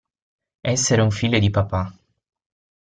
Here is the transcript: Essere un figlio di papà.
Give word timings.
Essere 0.65 1.03
un 1.03 1.11
figlio 1.11 1.37
di 1.37 1.51
papà. 1.51 1.95